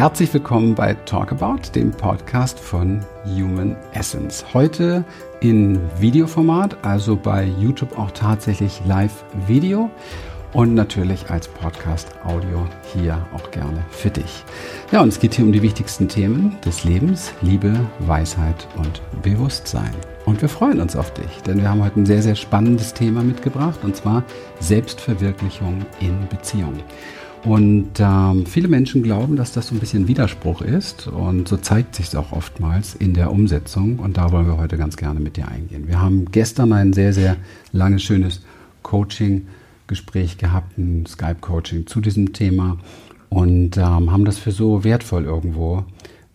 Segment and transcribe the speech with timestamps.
[0.00, 4.42] Herzlich willkommen bei Talk About, dem Podcast von Human Essence.
[4.54, 5.04] Heute
[5.40, 9.90] in Videoformat, also bei YouTube auch tatsächlich Live-Video
[10.54, 14.42] und natürlich als Podcast-Audio hier auch gerne für dich.
[14.90, 19.92] Ja, und es geht hier um die wichtigsten Themen des Lebens, Liebe, Weisheit und Bewusstsein.
[20.24, 23.22] Und wir freuen uns auf dich, denn wir haben heute ein sehr, sehr spannendes Thema
[23.22, 24.24] mitgebracht, und zwar
[24.60, 26.80] Selbstverwirklichung in Beziehung.
[27.44, 31.94] Und ähm, viele Menschen glauben, dass das so ein bisschen Widerspruch ist und so zeigt
[31.94, 35.38] sich es auch oftmals in der Umsetzung und da wollen wir heute ganz gerne mit
[35.38, 35.88] dir eingehen.
[35.88, 37.36] Wir haben gestern ein sehr, sehr
[37.72, 38.42] langes, schönes
[38.82, 42.76] Coaching-Gespräch gehabt, ein Skype-Coaching zu diesem Thema
[43.30, 45.84] und ähm, haben das für so wertvoll irgendwo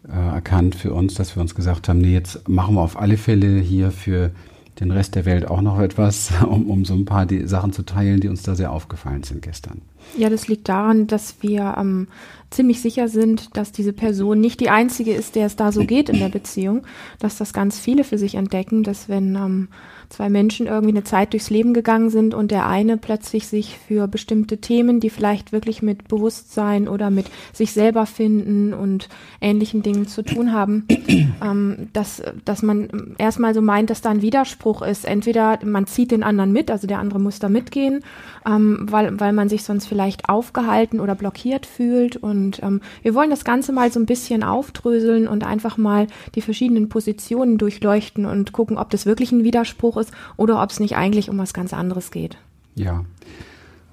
[0.08, 3.18] äh, erkannt für uns, dass wir uns gesagt haben, nee, jetzt machen wir auf alle
[3.18, 4.32] Fälle hier für
[4.80, 7.84] den Rest der Welt auch noch etwas, um, um so ein paar die Sachen zu
[7.84, 9.82] teilen, die uns da sehr aufgefallen sind gestern.
[10.18, 12.08] Ja, das liegt daran, dass wir ähm,
[12.50, 16.10] ziemlich sicher sind, dass diese Person nicht die einzige ist, der es da so geht
[16.10, 16.84] in der Beziehung,
[17.20, 19.68] dass das ganz viele für sich entdecken, dass wenn ähm,
[20.10, 24.08] zwei Menschen irgendwie eine Zeit durchs Leben gegangen sind und der eine plötzlich sich für
[24.08, 29.10] bestimmte Themen, die vielleicht wirklich mit Bewusstsein oder mit sich selber finden und
[29.42, 30.86] ähnlichen Dingen zu tun haben,
[31.44, 35.06] ähm, dass, dass man erstmal so meint, dass da ein Widerspruch ist.
[35.06, 38.04] Entweder man zieht den anderen mit, also der andere muss da mitgehen,
[38.46, 39.95] ähm, weil, weil man sich sonst vielleicht
[40.30, 42.18] aufgehalten oder blockiert fühlt.
[42.18, 46.42] Und ähm, wir wollen das Ganze mal so ein bisschen aufdröseln und einfach mal die
[46.42, 50.96] verschiedenen Positionen durchleuchten und gucken, ob das wirklich ein Widerspruch ist oder ob es nicht
[50.96, 52.38] eigentlich um was ganz anderes geht.
[52.76, 53.06] Ja.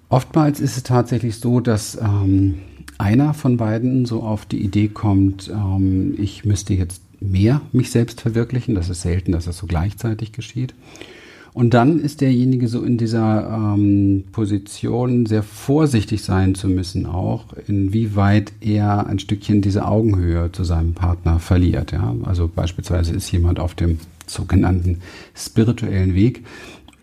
[0.08, 2.58] Oftmals ist es tatsächlich so, dass ähm,
[2.98, 8.20] einer von beiden so auf die Idee kommt, ähm, ich müsste jetzt mehr mich selbst
[8.20, 8.75] verwirklichen.
[8.75, 10.75] Das ist selten, dass das so gleichzeitig geschieht.
[11.55, 17.45] Und dann ist derjenige so in dieser ähm, Position, sehr vorsichtig sein zu müssen, auch
[17.67, 21.92] inwieweit er ein Stückchen diese Augenhöhe zu seinem Partner verliert.
[21.92, 22.14] Ja?
[22.24, 25.01] Also beispielsweise ist jemand auf dem sogenannten
[25.35, 26.42] spirituellen Weg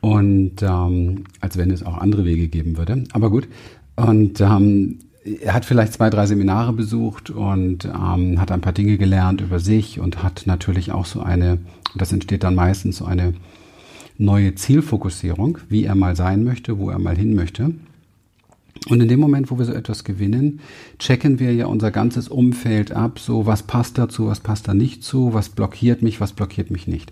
[0.02, 3.04] und ähm, als wenn es auch andere Wege geben würde.
[3.12, 3.48] Aber gut.
[3.96, 4.98] Und ähm,
[5.42, 9.60] er hat vielleicht zwei, drei Seminare besucht und ähm, hat ein paar Dinge gelernt über
[9.60, 11.60] sich und hat natürlich auch so eine,
[11.94, 13.34] das entsteht dann meistens so eine
[14.20, 17.74] neue Zielfokussierung, wie er mal sein möchte, wo er mal hin möchte.
[18.88, 20.60] Und in dem Moment, wo wir so etwas gewinnen,
[21.00, 25.04] checken wir ja unser ganzes Umfeld ab, so was passt dazu, was passt da nicht
[25.04, 27.12] zu, was blockiert mich, was blockiert mich nicht.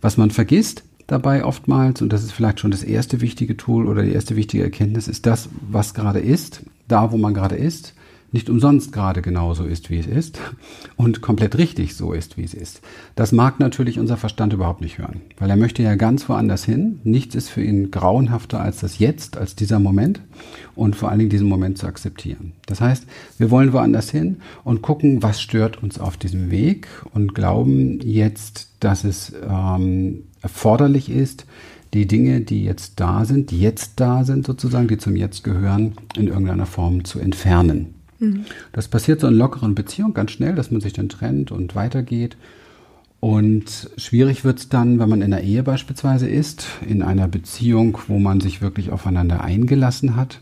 [0.00, 4.02] Was man vergisst dabei oftmals, und das ist vielleicht schon das erste wichtige Tool oder
[4.02, 7.94] die erste wichtige Erkenntnis, ist das, was gerade ist, da wo man gerade ist,
[8.30, 10.38] nicht umsonst gerade genauso ist, wie es ist
[10.96, 12.82] und komplett richtig so ist, wie es ist.
[13.14, 17.00] Das mag natürlich unser Verstand überhaupt nicht hören, weil er möchte ja ganz woanders hin.
[17.04, 20.20] Nichts ist für ihn grauenhafter als das Jetzt, als dieser Moment
[20.74, 22.52] und vor allen Dingen diesen Moment zu akzeptieren.
[22.66, 23.06] Das heißt,
[23.38, 28.68] wir wollen woanders hin und gucken, was stört uns auf diesem Weg und glauben jetzt,
[28.80, 31.46] dass es ähm, erforderlich ist,
[31.94, 35.94] die Dinge, die jetzt da sind, die jetzt da sind sozusagen, die zum Jetzt gehören,
[36.16, 37.94] in irgendeiner Form zu entfernen.
[38.18, 38.44] Mhm.
[38.72, 42.36] Das passiert so in lockeren Beziehungen ganz schnell, dass man sich dann trennt und weitergeht.
[43.20, 47.98] Und schwierig wird es dann, wenn man in einer Ehe beispielsweise ist, in einer Beziehung,
[48.06, 50.40] wo man sich wirklich aufeinander eingelassen hat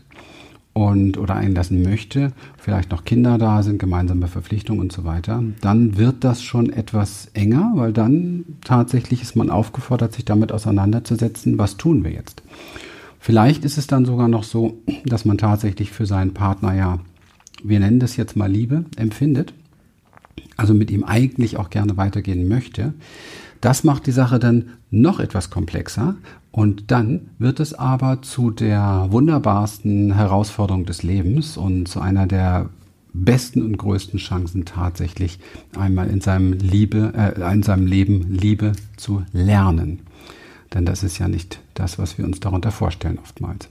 [0.73, 5.97] und oder einlassen möchte, vielleicht noch Kinder da sind, gemeinsame Verpflichtungen und so weiter, dann
[5.97, 11.77] wird das schon etwas enger, weil dann tatsächlich ist man aufgefordert, sich damit auseinanderzusetzen, was
[11.77, 12.43] tun wir jetzt.
[13.19, 16.99] Vielleicht ist es dann sogar noch so, dass man tatsächlich für seinen Partner ja
[17.63, 19.53] wir nennen das jetzt mal Liebe, empfindet,
[20.55, 22.93] also mit ihm eigentlich auch gerne weitergehen möchte,
[23.61, 26.15] das macht die Sache dann noch etwas komplexer
[26.51, 32.69] und dann wird es aber zu der wunderbarsten Herausforderung des Lebens und zu einer der
[33.13, 35.39] besten und größten Chancen tatsächlich
[35.77, 39.99] einmal in seinem Liebe, äh, in seinem Leben Liebe zu lernen.
[40.73, 43.69] Denn das ist ja nicht das, was wir uns darunter vorstellen oftmals.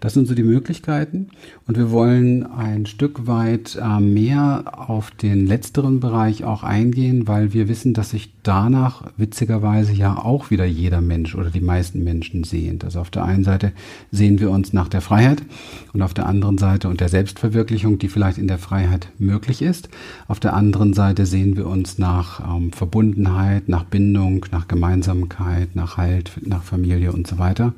[0.00, 1.28] Das sind so die Möglichkeiten
[1.66, 7.52] und wir wollen ein Stück weit äh, mehr auf den letzteren Bereich auch eingehen, weil
[7.52, 12.44] wir wissen, dass sich danach witzigerweise ja auch wieder jeder Mensch oder die meisten Menschen
[12.44, 12.78] sehen.
[12.84, 13.72] Also auf der einen Seite
[14.10, 15.42] sehen wir uns nach der Freiheit
[15.92, 19.88] und auf der anderen Seite und der Selbstverwirklichung, die vielleicht in der Freiheit möglich ist.
[20.28, 25.96] Auf der anderen Seite sehen wir uns nach ähm, Verbundenheit, nach Bindung, nach Gemeinsamkeit, nach
[25.96, 27.72] Halt, nach Familie und so weiter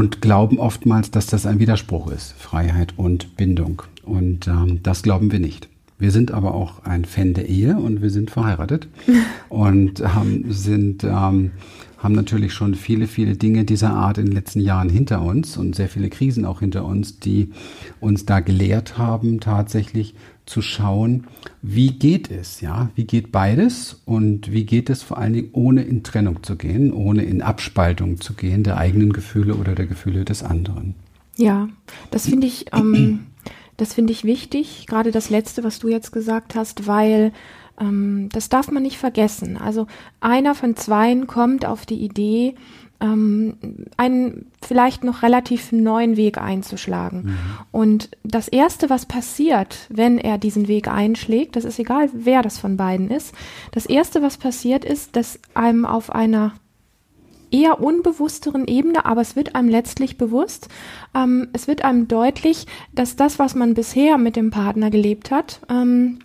[0.00, 3.82] und glauben oftmals, dass das ein Widerspruch ist, Freiheit und Bindung.
[4.02, 5.68] Und ähm, das glauben wir nicht.
[5.98, 8.88] Wir sind aber auch ein Fan der Ehe und wir sind verheiratet
[9.50, 11.50] und ähm, sind, ähm,
[11.98, 15.76] haben natürlich schon viele, viele Dinge dieser Art in den letzten Jahren hinter uns und
[15.76, 17.50] sehr viele Krisen auch hinter uns, die
[18.00, 20.14] uns da gelehrt haben, tatsächlich
[20.50, 21.28] zu schauen,
[21.62, 25.84] wie geht es, ja, wie geht beides und wie geht es vor allen Dingen ohne
[25.84, 30.24] in Trennung zu gehen, ohne in Abspaltung zu gehen der eigenen Gefühle oder der Gefühle
[30.24, 30.96] des anderen.
[31.36, 31.68] Ja,
[32.10, 33.26] das finde ich, ähm,
[33.76, 37.32] das finde ich wichtig, gerade das letzte, was du jetzt gesagt hast, weil
[37.80, 39.56] ähm, das darf man nicht vergessen.
[39.56, 39.86] Also
[40.20, 42.56] einer von zweien kommt auf die Idee,
[43.00, 43.56] ähm,
[43.96, 47.22] einen vielleicht noch relativ neuen Weg einzuschlagen.
[47.22, 47.36] Mhm.
[47.72, 52.58] Und das Erste, was passiert, wenn er diesen Weg einschlägt, das ist egal, wer das
[52.58, 53.34] von beiden ist,
[53.72, 56.52] das Erste, was passiert, ist, dass einem auf einer
[57.50, 60.68] eher unbewussteren Ebene, aber es wird einem letztlich bewusst,
[61.14, 65.60] ähm, es wird einem deutlich, dass das, was man bisher mit dem Partner gelebt hat,
[65.68, 66.20] ähm,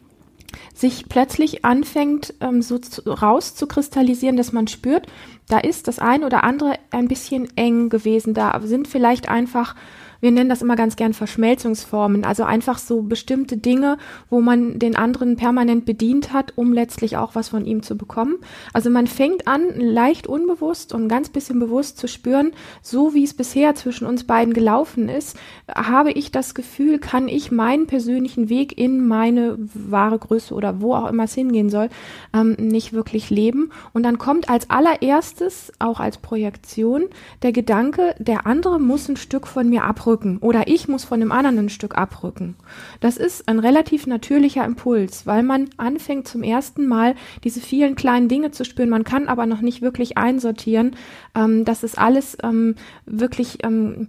[0.74, 5.07] sich plötzlich anfängt, ähm, so zu, rauszukristallisieren, dass man spürt,
[5.48, 8.34] da ist das ein oder andere ein bisschen eng gewesen.
[8.34, 9.75] Da sind vielleicht einfach
[10.22, 13.98] wir nennen das immer ganz gern Verschmelzungsformen, also einfach so bestimmte Dinge,
[14.30, 18.38] wo man den anderen permanent bedient hat, um letztlich auch was von ihm zu bekommen.
[18.74, 22.52] Also man fängt an, leicht unbewusst und ganz bisschen bewusst zu spüren,
[22.82, 25.38] so wie es bisher zwischen uns beiden gelaufen ist,
[25.74, 30.94] habe ich das Gefühl, kann ich meinen persönlichen Weg in meine wahre Größe oder wo
[30.94, 31.90] auch immer es hingehen soll,
[32.34, 33.72] ähm, nicht wirklich leben.
[33.94, 37.06] Und dann kommt als allererstes, auch als Projektion,
[37.42, 41.19] der Gedanke, der andere muss ein Stück von mir abrücken abrücken oder ich muss von
[41.19, 42.56] dem anderen ein Stück abrücken.
[43.00, 48.28] Das ist ein relativ natürlicher Impuls, weil man anfängt zum ersten Mal diese vielen kleinen
[48.28, 48.90] Dinge zu spüren.
[48.90, 50.96] Man kann aber noch nicht wirklich einsortieren.
[51.34, 52.75] Ähm, das ist alles ähm,
[53.06, 54.07] wirklich ähm,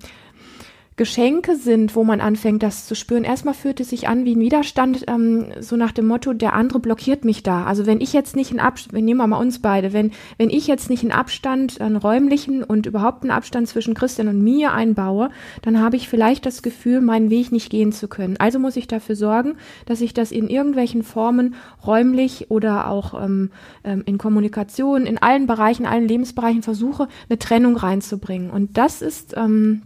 [0.97, 3.25] Geschenke sind, wo man anfängt, das zu spüren.
[3.25, 6.81] Erstmal fühlt es sich an wie ein Widerstand, ähm, so nach dem Motto, der andere
[6.81, 7.65] blockiert mich da.
[7.65, 10.67] Also wenn ich jetzt nicht in Abstand, nehmen wir mal uns beide, wenn, wenn ich
[10.67, 15.29] jetzt nicht einen Abstand, einen räumlichen und überhaupt einen Abstand zwischen Christian und mir einbaue,
[15.61, 18.39] dann habe ich vielleicht das Gefühl, meinen Weg nicht gehen zu können.
[18.39, 21.57] Also muss ich dafür sorgen, dass ich das in irgendwelchen Formen
[21.87, 23.51] räumlich oder auch ähm,
[23.85, 28.49] ähm, in Kommunikation, in allen Bereichen, allen Lebensbereichen versuche, eine Trennung reinzubringen.
[28.49, 29.83] Und das ist, ähm,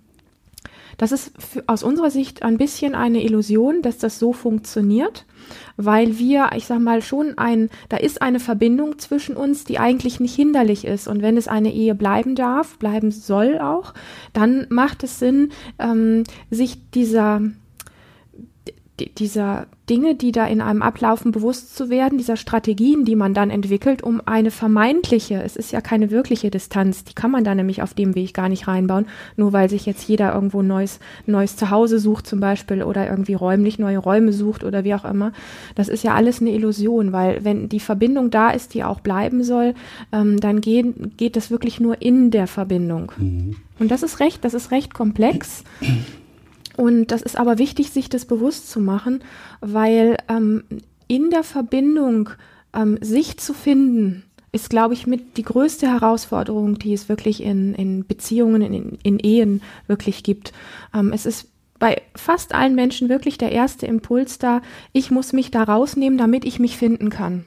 [1.01, 1.33] das ist
[1.67, 5.25] aus unserer Sicht ein bisschen eine Illusion, dass das so funktioniert,
[5.79, 10.21] weil wir, ich sag mal, schon ein, da ist eine Verbindung zwischen uns, die eigentlich
[10.21, 11.09] nicht hinderlich ist.
[11.09, 13.95] Und wenn es eine Ehe bleiben darf, bleiben soll auch,
[14.35, 17.41] dann macht es Sinn, ähm, sich dieser,
[19.07, 23.51] dieser Dinge, die da in einem ablaufen, bewusst zu werden, dieser Strategien, die man dann
[23.51, 27.83] entwickelt, um eine vermeintliche, es ist ja keine wirkliche Distanz, die kann man da nämlich
[27.83, 29.07] auf dem Weg gar nicht reinbauen,
[29.37, 33.35] nur weil sich jetzt jeder irgendwo ein neues, neues Zuhause sucht zum Beispiel oder irgendwie
[33.35, 35.33] räumlich neue Räume sucht oder wie auch immer.
[35.75, 39.43] Das ist ja alles eine Illusion, weil wenn die Verbindung da ist, die auch bleiben
[39.43, 39.75] soll,
[40.13, 43.11] ähm, dann geht, geht das wirklich nur in der Verbindung.
[43.19, 43.57] Mhm.
[43.81, 45.65] Und das ist recht, das ist recht komplex.
[46.81, 49.23] Und das ist aber wichtig, sich das bewusst zu machen,
[49.61, 50.65] weil ähm,
[51.09, 52.31] in der Verbindung
[52.73, 57.75] ähm, sich zu finden, ist, glaube ich, mit die größte Herausforderung, die es wirklich in,
[57.75, 60.55] in Beziehungen, in, in Ehen wirklich gibt.
[60.95, 61.49] Ähm, es ist
[61.79, 64.63] bei fast allen Menschen wirklich der erste Impuls da,
[64.95, 67.45] ich muss mich da rausnehmen, damit ich mich finden kann.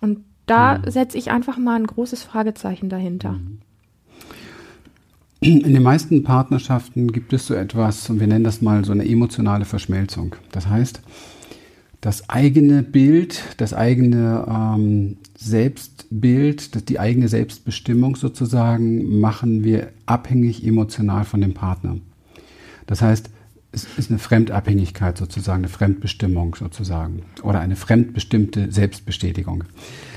[0.00, 0.88] Und da mhm.
[0.92, 3.32] setze ich einfach mal ein großes Fragezeichen dahinter.
[3.32, 3.58] Mhm.
[5.40, 9.06] In den meisten Partnerschaften gibt es so etwas, und wir nennen das mal so eine
[9.06, 10.34] emotionale Verschmelzung.
[10.50, 11.02] Das heißt,
[12.00, 21.24] das eigene Bild, das eigene ähm, Selbstbild, die eigene Selbstbestimmung sozusagen, machen wir abhängig emotional
[21.24, 21.98] von dem Partner.
[22.86, 23.28] Das heißt,
[23.72, 29.64] es ist eine Fremdabhängigkeit sozusagen, eine Fremdbestimmung sozusagen oder eine fremdbestimmte Selbstbestätigung.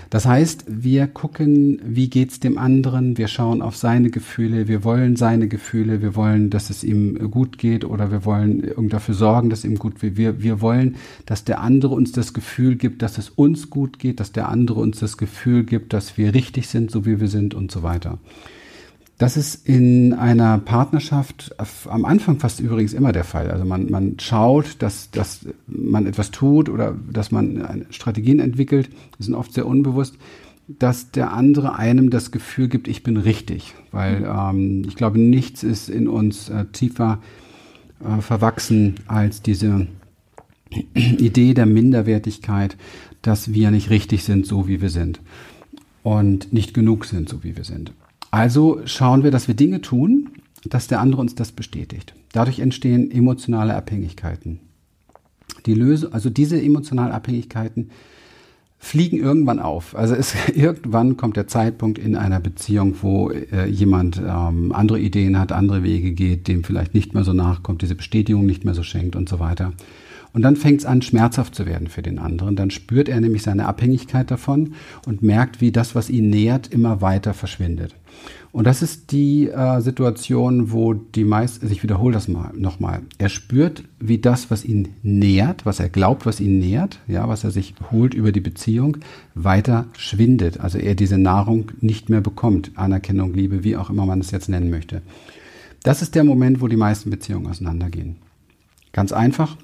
[0.10, 5.16] Das heißt, wir gucken, wie geht's dem anderen, wir schauen auf seine Gefühle, wir wollen
[5.16, 9.52] seine Gefühle, wir wollen, dass es ihm gut geht oder wir wollen irgendwie dafür sorgen,
[9.52, 10.18] dass ihm gut geht.
[10.18, 10.96] Wir, wir wollen,
[11.28, 14.80] dass der andere uns das Gefühl gibt, dass es uns gut geht, dass der andere
[14.80, 18.18] uns das Gefühl gibt, dass wir richtig sind, so wie wir sind und so weiter.
[19.20, 21.54] Das ist in einer Partnerschaft
[21.90, 23.52] am Anfang fast übrigens immer der Fall.
[23.52, 29.24] Also man, man schaut, dass, dass man etwas tut oder dass man Strategien entwickelt, die
[29.24, 30.16] sind oft sehr unbewusst,
[30.70, 33.74] dass der andere einem das Gefühl gibt, ich bin richtig.
[33.92, 37.20] Weil ähm, ich glaube, nichts ist in uns äh, tiefer
[38.02, 39.88] äh, verwachsen als diese
[40.94, 42.78] Idee der Minderwertigkeit,
[43.22, 45.20] dass wir nicht richtig sind, so wie wir sind.
[46.04, 47.92] Und nicht genug sind, so wie wir sind.
[48.32, 50.30] Also schauen wir, dass wir Dinge tun,
[50.66, 52.14] dass der andere uns das bestätigt.
[52.32, 54.60] Dadurch entstehen emotionale Abhängigkeiten.
[55.66, 57.90] Die Lösung, also diese emotionalen Abhängigkeiten
[58.78, 59.96] fliegen irgendwann auf.
[59.96, 65.38] Also es, irgendwann kommt der Zeitpunkt in einer Beziehung, wo äh, jemand ähm, andere Ideen
[65.38, 68.84] hat, andere Wege geht, dem vielleicht nicht mehr so nachkommt, diese Bestätigung nicht mehr so
[68.84, 69.74] schenkt und so weiter.
[70.34, 72.56] Und dann fängt es an, schmerzhaft zu werden für den anderen.
[72.56, 74.74] Dann spürt er nämlich seine Abhängigkeit davon
[75.06, 77.96] und merkt, wie das, was ihn nähert, immer weiter verschwindet.
[78.52, 83.02] Und das ist die äh, Situation, wo die meisten, also ich wiederhole das mal nochmal,
[83.20, 87.44] er spürt, wie das, was ihn nährt, was er glaubt, was ihn nährt, ja, was
[87.44, 88.98] er sich holt über die Beziehung,
[89.36, 90.60] weiter schwindet.
[90.60, 92.72] Also er diese Nahrung nicht mehr bekommt.
[92.76, 95.04] Anerkennung, Liebe, wie auch immer man es jetzt nennen möchte.
[95.84, 98.16] Das ist der Moment, wo die meisten Beziehungen auseinandergehen.
[98.92, 99.58] Ganz einfach,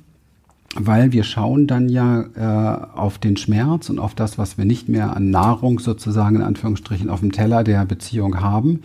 [0.75, 4.89] weil wir schauen dann ja äh, auf den Schmerz und auf das, was wir nicht
[4.89, 8.81] mehr an Nahrung sozusagen in Anführungsstrichen auf dem Teller der Beziehung haben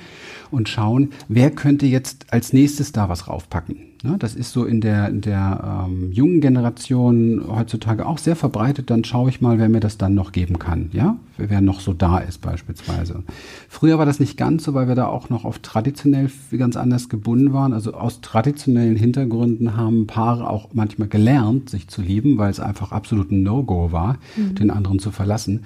[0.50, 3.89] und schauen, wer könnte jetzt als nächstes da was raufpacken.
[4.02, 8.88] Ne, das ist so in der, in der ähm, jungen Generation heutzutage auch sehr verbreitet.
[8.88, 10.88] Dann schaue ich mal, wer mir das dann noch geben kann.
[10.94, 13.22] Ja, wer noch so da ist beispielsweise.
[13.68, 17.10] Früher war das nicht ganz so, weil wir da auch noch auf traditionell ganz anders
[17.10, 17.74] gebunden waren.
[17.74, 22.92] Also aus traditionellen Hintergründen haben Paare auch manchmal gelernt, sich zu lieben, weil es einfach
[22.92, 24.54] absolut ein No-Go war, mhm.
[24.54, 25.64] den anderen zu verlassen.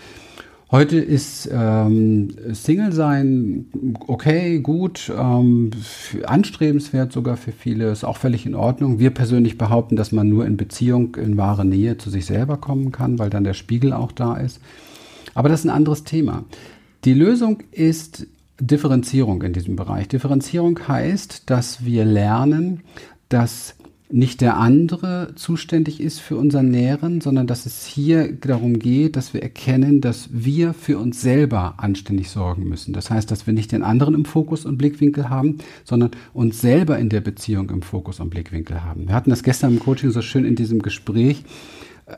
[0.75, 3.67] Heute ist ähm, Single sein
[4.09, 5.71] okay, gut, ähm,
[6.25, 8.99] anstrebenswert sogar für viele, ist auch völlig in Ordnung.
[8.99, 12.91] Wir persönlich behaupten, dass man nur in Beziehung, in wahre Nähe zu sich selber kommen
[12.91, 14.61] kann, weil dann der Spiegel auch da ist.
[15.33, 16.45] Aber das ist ein anderes Thema.
[17.05, 18.27] Die Lösung ist
[18.59, 20.09] Differenzierung in diesem Bereich.
[20.09, 22.81] Differenzierung heißt, dass wir lernen,
[23.29, 23.77] dass
[24.11, 29.33] nicht der andere zuständig ist für unseren Nähren, sondern dass es hier darum geht, dass
[29.33, 32.93] wir erkennen, dass wir für uns selber anständig sorgen müssen.
[32.93, 36.99] Das heißt, dass wir nicht den anderen im Fokus und Blickwinkel haben, sondern uns selber
[36.99, 39.09] in der Beziehung im Fokus und Blickwinkel haben.
[39.09, 41.43] Wir hatten das gestern im Coaching so schön in diesem Gespräch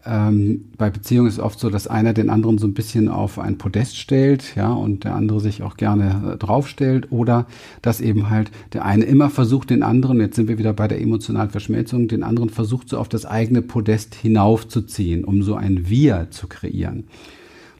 [0.04, 3.38] ähm, bei Beziehungen ist es oft so, dass einer den anderen so ein bisschen auf
[3.38, 7.46] ein Podest stellt, ja, und der andere sich auch gerne äh, draufstellt, oder
[7.82, 11.00] dass eben halt der eine immer versucht, den anderen, jetzt sind wir wieder bei der
[11.00, 16.28] emotionalen Verschmelzung, den anderen versucht so auf das eigene Podest hinaufzuziehen, um so ein Wir
[16.30, 17.04] zu kreieren.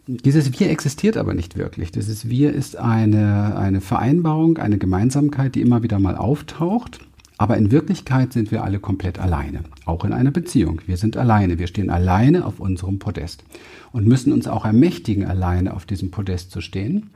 [0.06, 1.90] Dieses Wir existiert aber nicht wirklich.
[1.90, 7.00] Dieses Wir ist eine, eine Vereinbarung, eine Gemeinsamkeit, die immer wieder mal auftaucht
[7.38, 10.80] aber in Wirklichkeit sind wir alle komplett alleine, auch in einer Beziehung.
[10.86, 13.44] Wir sind alleine, wir stehen alleine auf unserem Podest
[13.92, 17.10] und müssen uns auch ermächtigen, alleine auf diesem Podest zu stehen.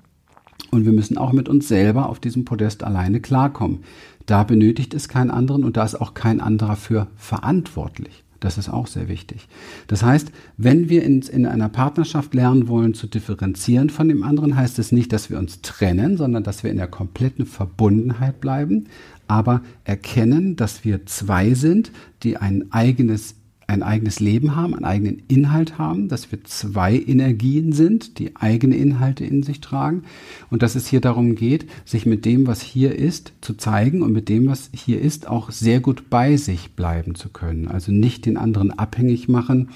[0.71, 3.81] Und wir müssen auch mit uns selber auf diesem Podest alleine klarkommen.
[4.27, 8.23] Da benötigt es keinen anderen und da ist auch kein anderer für verantwortlich.
[8.41, 9.49] Das ist auch sehr wichtig.
[9.87, 14.57] Das heißt, wenn wir in, in, einer Partnerschaft lernen wollen zu differenzieren von dem anderen,
[14.57, 18.87] heißt es nicht, dass wir uns trennen, sondern dass wir in der kompletten Verbundenheit bleiben,
[19.29, 21.93] aber erkennen, dass wir zwei sind,
[22.23, 23.37] die ein eigenes
[23.71, 28.77] ein eigenes Leben haben, einen eigenen Inhalt haben, dass wir zwei Energien sind, die eigene
[28.77, 30.03] Inhalte in sich tragen
[30.51, 34.13] und dass es hier darum geht, sich mit dem, was hier ist, zu zeigen und
[34.13, 37.69] mit dem, was hier ist, auch sehr gut bei sich bleiben zu können.
[37.69, 39.69] Also nicht den anderen abhängig machen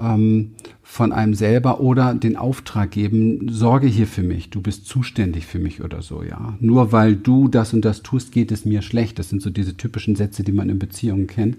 [0.00, 0.52] ähm,
[0.82, 5.58] von einem selber oder den Auftrag geben, sorge hier für mich, du bist zuständig für
[5.58, 6.56] mich oder so, ja.
[6.60, 9.18] Nur weil du das und das tust, geht es mir schlecht.
[9.18, 11.56] Das sind so diese typischen Sätze, die man in Beziehungen kennt.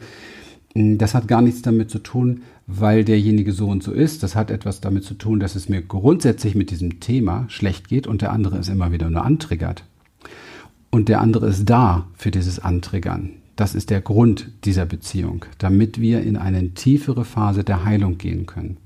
[0.73, 4.23] Mm, das hat gar nichts damit zu tun, weil derjenige so und so ist.
[4.23, 8.07] Das hat etwas damit zu tun, dass es mir grundsätzlich mit diesem Thema schlecht geht
[8.07, 9.83] und der andere es immer wieder nur antriggert.
[10.89, 13.31] Und der andere ist da für dieses Antriggern.
[13.55, 18.45] Das ist der Grund dieser Beziehung, damit wir in eine tiefere Phase der Heilung gehen
[18.45, 18.77] können.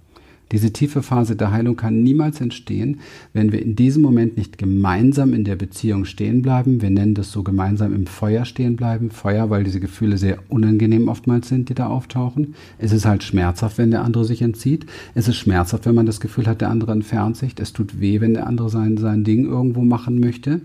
[0.51, 2.99] Diese tiefe Phase der Heilung kann niemals entstehen,
[3.33, 6.81] wenn wir in diesem Moment nicht gemeinsam in der Beziehung stehen bleiben.
[6.81, 9.11] Wir nennen das so gemeinsam im Feuer stehen bleiben.
[9.11, 12.55] Feuer, weil diese Gefühle sehr unangenehm oftmals sind, die da auftauchen.
[12.77, 14.85] Es ist halt schmerzhaft, wenn der andere sich entzieht.
[15.15, 17.53] Es ist schmerzhaft, wenn man das Gefühl hat, der andere entfernt sich.
[17.59, 20.61] Es tut weh, wenn der andere sein, sein Ding irgendwo machen möchte.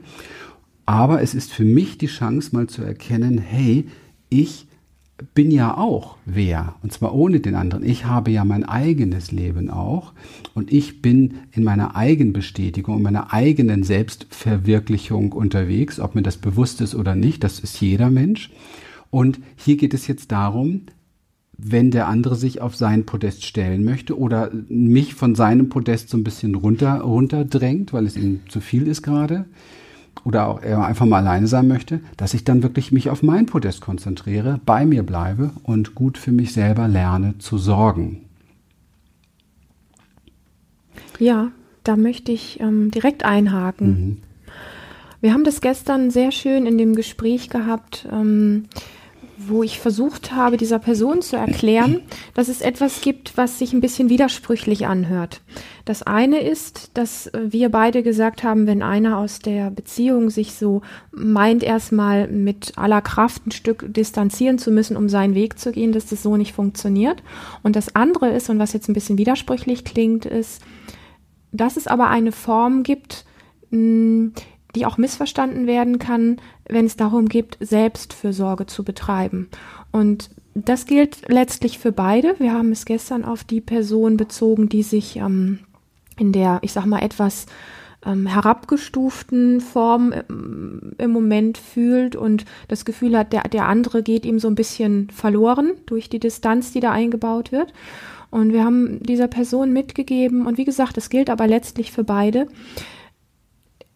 [0.84, 3.86] Aber es ist für mich die Chance, mal zu erkennen, hey,
[4.28, 4.66] ich
[5.34, 7.84] bin ja auch wer, und zwar ohne den anderen.
[7.84, 10.12] Ich habe ja mein eigenes Leben auch
[10.54, 16.80] und ich bin in meiner Eigenbestätigung, in meiner eigenen Selbstverwirklichung unterwegs, ob mir das bewusst
[16.80, 18.50] ist oder nicht, das ist jeder Mensch.
[19.10, 20.82] Und hier geht es jetzt darum,
[21.58, 26.18] wenn der andere sich auf sein Podest stellen möchte oder mich von seinem Podest so
[26.18, 29.46] ein bisschen runter, runterdrängt, weil es ihm zu viel ist gerade,
[30.24, 33.46] oder auch er einfach mal alleine sein möchte, dass ich dann wirklich mich auf mein
[33.46, 38.22] Podest konzentriere, bei mir bleibe und gut für mich selber lerne zu sorgen.
[41.18, 41.50] Ja,
[41.84, 43.88] da möchte ich ähm, direkt einhaken.
[43.88, 44.16] Mhm.
[45.20, 48.06] Wir haben das gestern sehr schön in dem Gespräch gehabt.
[48.12, 48.64] Ähm,
[49.38, 52.00] wo ich versucht habe, dieser Person zu erklären,
[52.34, 55.40] dass es etwas gibt, was sich ein bisschen widersprüchlich anhört.
[55.84, 60.82] Das eine ist, dass wir beide gesagt haben, wenn einer aus der Beziehung sich so
[61.12, 65.92] meint, erstmal mit aller Kraft ein Stück distanzieren zu müssen, um seinen Weg zu gehen,
[65.92, 67.22] dass das so nicht funktioniert.
[67.62, 70.62] Und das andere ist, und was jetzt ein bisschen widersprüchlich klingt, ist,
[71.52, 73.24] dass es aber eine Form gibt,
[74.76, 76.36] die auch missverstanden werden kann,
[76.68, 79.48] wenn es darum geht, Selbstfürsorge zu betreiben.
[79.90, 82.36] Und das gilt letztlich für beide.
[82.38, 85.60] Wir haben es gestern auf die Person bezogen, die sich ähm,
[86.18, 87.46] in der, ich sag mal, etwas
[88.04, 94.24] ähm, herabgestuften Form ähm, im Moment fühlt und das Gefühl hat, der, der andere geht
[94.24, 97.72] ihm so ein bisschen verloren durch die Distanz, die da eingebaut wird.
[98.30, 102.48] Und wir haben dieser Person mitgegeben, und wie gesagt, es gilt aber letztlich für beide.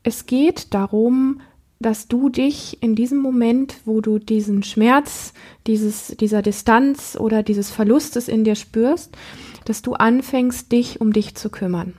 [0.03, 1.41] Es geht darum,
[1.79, 5.33] dass du dich in diesem Moment, wo du diesen Schmerz,
[5.67, 9.17] dieses, dieser Distanz oder dieses Verlustes in dir spürst,
[9.65, 11.95] dass du anfängst, dich um dich zu kümmern.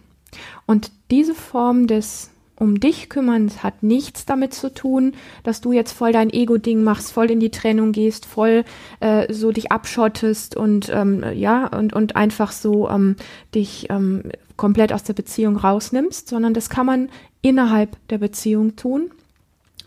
[0.65, 2.30] Und diese Form des
[2.61, 3.51] um dich kümmern.
[3.63, 5.13] Hat nichts damit zu tun,
[5.43, 8.63] dass du jetzt voll dein Ego-Ding machst, voll in die Trennung gehst, voll
[8.99, 13.15] äh, so dich abschottest und ähm, ja und und einfach so ähm,
[13.55, 14.23] dich ähm,
[14.57, 17.09] komplett aus der Beziehung rausnimmst, sondern das kann man
[17.41, 19.09] innerhalb der Beziehung tun.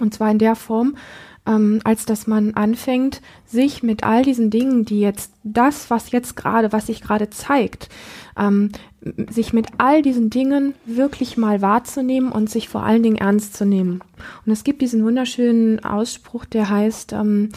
[0.00, 0.96] Und zwar in der Form,
[1.46, 6.36] ähm, als dass man anfängt, sich mit all diesen Dingen, die jetzt das, was jetzt
[6.36, 7.88] gerade, was sich gerade zeigt,
[8.38, 8.70] ähm,
[9.28, 13.66] sich mit all diesen Dingen wirklich mal wahrzunehmen und sich vor allen Dingen ernst zu
[13.66, 14.00] nehmen.
[14.46, 17.50] Und es gibt diesen wunderschönen Ausspruch, der heißt, ähm,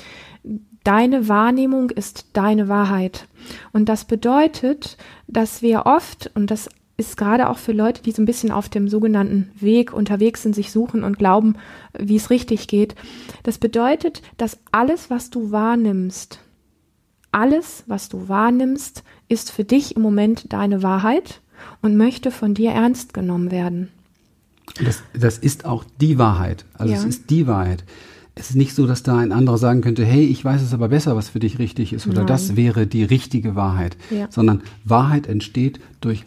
[0.84, 3.28] deine Wahrnehmung ist deine Wahrheit.
[3.72, 8.22] Und das bedeutet, dass wir oft, und das ist gerade auch für Leute, die so
[8.22, 11.56] ein bisschen auf dem sogenannten Weg unterwegs sind, sich suchen und glauben,
[11.98, 12.96] wie es richtig geht.
[13.44, 16.40] Das bedeutet, dass alles, was du wahrnimmst,
[17.32, 21.42] alles, was du wahrnimmst, ist für dich im Moment deine Wahrheit
[21.84, 23.90] und möchte von dir ernst genommen werden.
[24.84, 26.66] Das, das ist auch die Wahrheit.
[26.74, 27.00] Also ja.
[27.00, 27.84] es ist die Wahrheit
[28.40, 30.90] es ist nicht so, dass da ein anderer sagen könnte, hey, ich weiß es aber
[30.90, 32.28] besser, was für dich richtig ist, oder Nein.
[32.28, 34.28] das wäre die richtige Wahrheit, ja.
[34.30, 36.26] sondern Wahrheit entsteht durch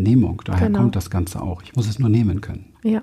[0.00, 0.42] Wahrnehmung.
[0.44, 0.80] Daher genau.
[0.80, 1.62] kommt das Ganze auch.
[1.62, 2.72] Ich muss es nur nehmen können.
[2.82, 3.02] Ja.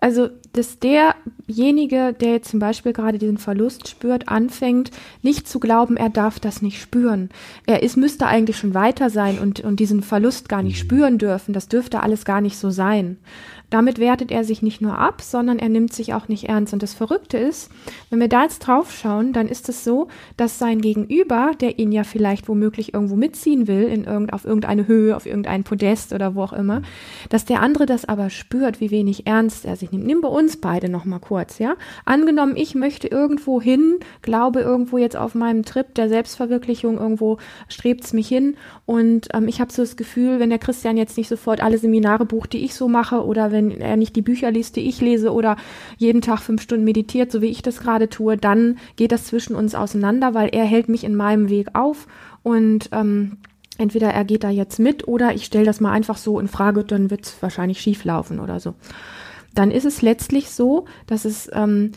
[0.00, 4.90] Also, dass derjenige, der jetzt zum Beispiel gerade diesen Verlust spürt, anfängt,
[5.22, 7.28] nicht zu glauben, er darf das nicht spüren.
[7.66, 10.86] Er ist, müsste eigentlich schon weiter sein und, und diesen Verlust gar nicht mhm.
[10.86, 11.52] spüren dürfen.
[11.52, 13.18] Das dürfte alles gar nicht so sein.
[13.70, 16.72] Damit wertet er sich nicht nur ab, sondern er nimmt sich auch nicht ernst.
[16.72, 17.70] Und das Verrückte ist,
[18.10, 21.92] wenn wir da jetzt drauf schauen, dann ist es so, dass sein Gegenüber, der ihn
[21.92, 26.34] ja vielleicht womöglich irgendwo mitziehen will, in irgend, auf irgendeine Höhe, auf irgendein Podest oder
[26.34, 26.82] wo auch immer,
[27.28, 30.06] dass der andere das aber spürt, wie wenig ernst er sich nimmt.
[30.06, 31.76] Nimm bei uns beide nochmal kurz, ja?
[32.04, 38.04] Angenommen, ich möchte irgendwo hin, glaube irgendwo jetzt auf meinem Trip der Selbstverwirklichung, irgendwo strebt
[38.04, 41.28] es mich hin und ähm, ich habe so das Gefühl, wenn der Christian jetzt nicht
[41.28, 44.50] sofort alle Seminare bucht, die ich so mache oder wenn wenn er nicht die Bücher
[44.50, 45.56] liest, die ich lese oder
[45.98, 49.54] jeden Tag fünf Stunden meditiert, so wie ich das gerade tue, dann geht das zwischen
[49.54, 52.06] uns auseinander, weil er hält mich in meinem Weg auf
[52.42, 53.38] und ähm,
[53.78, 56.84] entweder er geht da jetzt mit oder ich stelle das mal einfach so in Frage,
[56.84, 58.74] dann wird es wahrscheinlich schief laufen oder so.
[59.54, 61.92] Dann ist es letztlich so, dass es ähm,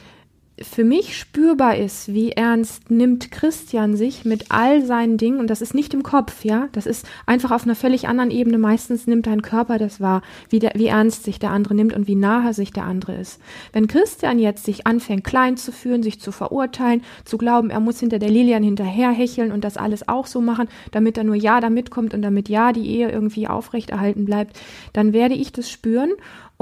[0.61, 5.61] für mich spürbar ist, wie ernst nimmt Christian sich mit all seinen Dingen, und das
[5.61, 8.59] ist nicht im Kopf, ja, das ist einfach auf einer völlig anderen Ebene.
[8.59, 12.07] Meistens nimmt dein Körper das wahr, wie, der, wie ernst sich der andere nimmt und
[12.07, 13.41] wie nahe sich der andere ist.
[13.71, 17.99] Wenn Christian jetzt sich anfängt, klein zu fühlen, sich zu verurteilen, zu glauben, er muss
[17.99, 21.71] hinter der Lilian hinterherhecheln und das alles auch so machen, damit er nur ja da
[21.71, 24.59] mitkommt und damit ja die Ehe irgendwie aufrechterhalten bleibt,
[24.93, 26.11] dann werde ich das spüren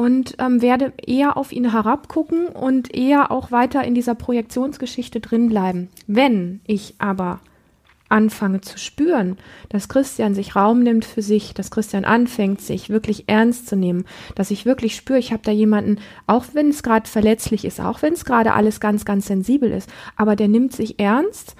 [0.02, 5.48] und ähm, werde eher auf ihn herabgucken und eher auch weiter in dieser Projektionsgeschichte drin
[5.48, 5.90] bleiben.
[6.08, 7.40] Wenn ich aber
[8.10, 9.38] anfange zu spüren,
[9.70, 14.06] dass Christian sich Raum nimmt für sich, dass Christian anfängt, sich wirklich ernst zu nehmen,
[14.34, 18.02] dass ich wirklich spüre, ich habe da jemanden, auch wenn es gerade verletzlich ist, auch
[18.02, 21.56] wenn es gerade alles ganz, ganz sensibel ist, aber der nimmt sich ernst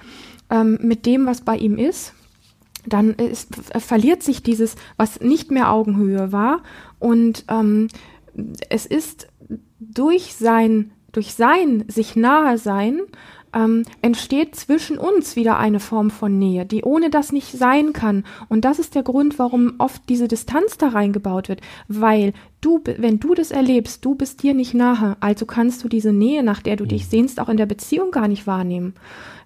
[0.50, 2.12] ähm, mit dem, was bei ihm ist,
[2.86, 6.62] dann ist, verliert sich dieses, was nicht mehr Augenhöhe war
[6.98, 7.86] und ähm,
[8.68, 9.28] es ist
[9.78, 13.00] durch sein, durch sein sich nahe sein,
[13.54, 18.24] ähm, entsteht zwischen uns wieder eine Form von Nähe, die ohne das nicht sein kann.
[18.48, 23.18] Und das ist der Grund, warum oft diese Distanz da reingebaut wird, weil Du, wenn
[23.18, 26.76] du das erlebst, du bist dir nicht nahe, also kannst du diese Nähe, nach der
[26.76, 27.10] du dich mhm.
[27.10, 28.94] sehnst, auch in der Beziehung gar nicht wahrnehmen.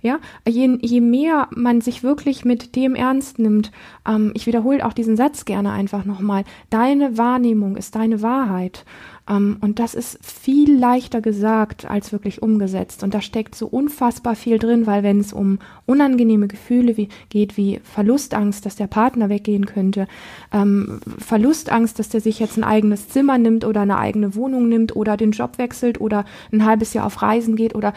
[0.03, 3.73] Ja, je, je mehr man sich wirklich mit dem ernst nimmt,
[4.07, 8.85] ähm, ich wiederhole auch diesen Satz gerne einfach nochmal, deine Wahrnehmung ist deine Wahrheit.
[9.29, 13.03] Ähm, und das ist viel leichter gesagt als wirklich umgesetzt.
[13.03, 17.57] Und da steckt so unfassbar viel drin, weil wenn es um unangenehme Gefühle wie, geht,
[17.57, 20.07] wie Verlustangst, dass der Partner weggehen könnte,
[20.53, 24.95] ähm, Verlustangst, dass der sich jetzt ein eigenes Zimmer nimmt oder eine eigene Wohnung nimmt
[24.95, 27.93] oder den Job wechselt oder ein halbes Jahr auf Reisen geht oder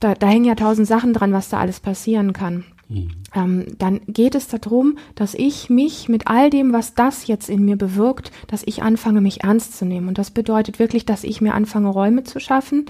[0.00, 2.64] da, da hängen ja tausend Sachen dran, was da alles passieren kann.
[2.88, 3.10] Mhm.
[3.34, 7.64] Ähm, dann geht es darum, dass ich mich mit all dem, was das jetzt in
[7.64, 10.08] mir bewirkt, dass ich anfange, mich ernst zu nehmen.
[10.08, 12.86] Und das bedeutet wirklich, dass ich mir anfange, Räume zu schaffen,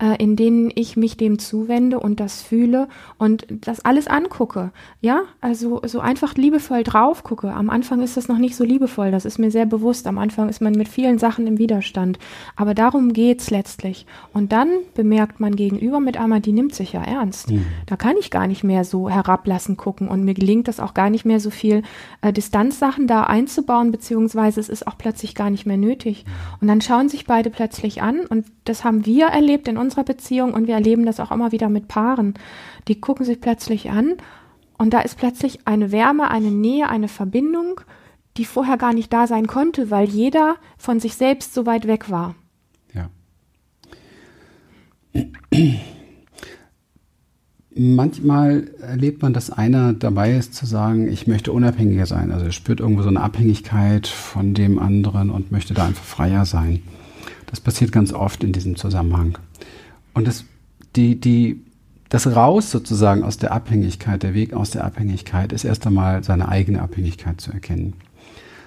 [0.00, 4.72] äh, in denen ich mich dem zuwende und das fühle und das alles angucke.
[5.00, 7.52] Ja, also so einfach liebevoll drauf gucke.
[7.52, 10.06] Am Anfang ist das noch nicht so liebevoll, das ist mir sehr bewusst.
[10.06, 12.18] Am Anfang ist man mit vielen Sachen im Widerstand.
[12.56, 14.06] Aber darum geht's letztlich.
[14.32, 17.50] Und dann bemerkt man gegenüber mit einmal, die nimmt sich ja ernst.
[17.50, 17.64] Mhm.
[17.86, 21.10] Da kann ich gar nicht mehr so herablassen gucken und mir gelingt das auch gar
[21.10, 21.82] nicht mehr so viel
[22.20, 26.24] äh, Distanzsachen da einzubauen, beziehungsweise es ist auch plötzlich gar nicht mehr nötig.
[26.60, 30.54] Und dann schauen sich beide plötzlich an und das haben wir erlebt in unserer Beziehung
[30.54, 32.34] und wir erleben das auch immer wieder mit Paaren.
[32.88, 34.14] Die gucken sich plötzlich an
[34.78, 37.80] und da ist plötzlich eine Wärme, eine Nähe, eine Verbindung,
[38.36, 42.10] die vorher gar nicht da sein konnte, weil jeder von sich selbst so weit weg
[42.10, 42.34] war.
[42.92, 43.08] Ja.
[47.76, 52.30] Manchmal erlebt man, dass einer dabei ist zu sagen, ich möchte unabhängiger sein.
[52.32, 56.44] Also er spürt irgendwo so eine Abhängigkeit von dem anderen und möchte da einfach freier
[56.44, 56.82] sein.
[57.54, 59.38] Das passiert ganz oft in diesem Zusammenhang.
[60.12, 60.44] Und das,
[60.96, 61.60] die, die,
[62.08, 66.48] das Raus sozusagen aus der Abhängigkeit, der Weg aus der Abhängigkeit, ist erst einmal seine
[66.48, 67.92] eigene Abhängigkeit zu erkennen.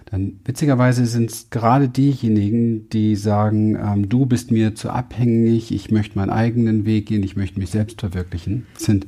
[0.05, 5.91] Dann witzigerweise sind es gerade diejenigen, die sagen, ähm, du bist mir zu abhängig, ich
[5.91, 9.05] möchte meinen eigenen Weg gehen, ich möchte mich selbst verwirklichen, sind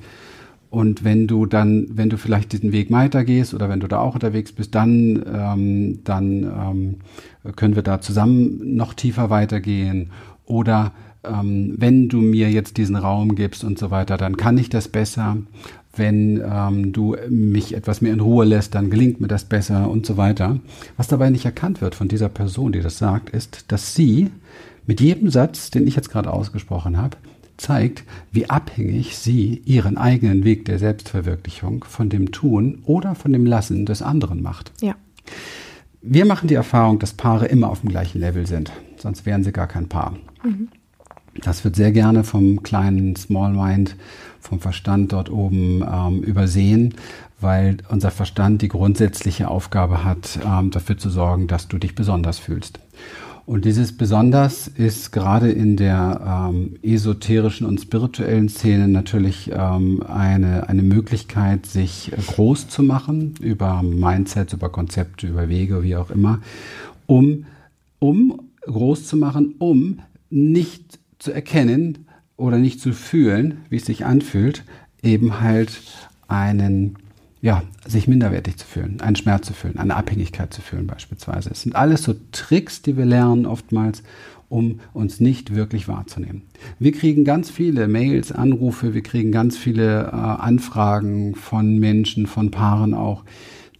[0.70, 4.14] und wenn du dann, wenn du vielleicht diesen Weg weitergehst oder wenn du da auch
[4.14, 10.12] unterwegs bist, dann, ähm, dann ähm, können wir da zusammen noch tiefer weitergehen.
[10.46, 10.92] Oder
[11.24, 14.88] ähm, wenn du mir jetzt diesen Raum gibst und so weiter, dann kann ich das
[14.88, 15.38] besser.
[15.96, 20.06] Wenn ähm, du mich etwas mehr in Ruhe lässt, dann gelingt mir das besser und
[20.06, 20.60] so weiter.
[20.98, 24.30] Was dabei nicht erkannt wird von dieser Person, die das sagt, ist, dass sie
[24.86, 27.18] mit jedem Satz, den ich jetzt gerade ausgesprochen habe,
[27.60, 33.46] zeigt, wie abhängig sie ihren eigenen Weg der Selbstverwirklichung von dem Tun oder von dem
[33.46, 34.72] Lassen des anderen macht.
[34.82, 34.96] Ja.
[36.02, 39.52] Wir machen die Erfahrung, dass Paare immer auf dem gleichen Level sind, sonst wären sie
[39.52, 40.16] gar kein Paar.
[40.44, 40.70] Mhm.
[41.42, 43.96] Das wird sehr gerne vom kleinen Small Mind,
[44.40, 46.96] vom Verstand dort oben ähm, übersehen,
[47.40, 52.40] weil unser Verstand die grundsätzliche Aufgabe hat, ähm, dafür zu sorgen, dass du dich besonders
[52.40, 52.80] fühlst.
[53.50, 60.70] Und dieses Besonders ist gerade in der ähm, esoterischen und spirituellen Szene natürlich ähm, eine,
[60.70, 66.42] eine Möglichkeit, sich groß zu machen über Mindsets, über Konzepte, über Wege, wie auch immer,
[67.08, 67.48] um,
[67.98, 72.06] um groß zu machen, um nicht zu erkennen
[72.38, 74.64] oder nicht zu fühlen, wie es sich anfühlt,
[75.02, 75.72] eben halt
[76.28, 76.98] einen
[77.42, 81.50] ja, sich minderwertig zu fühlen, einen Schmerz zu fühlen, eine Abhängigkeit zu fühlen beispielsweise.
[81.52, 84.04] Es sind alles so Tricks, die wir lernen oftmals,
[84.50, 86.42] um uns nicht wirklich wahrzunehmen.
[86.80, 92.52] Wir kriegen ganz viele Mails, Anrufe, wir kriegen ganz viele äh, Anfragen von Menschen, von
[92.52, 93.24] Paaren auch,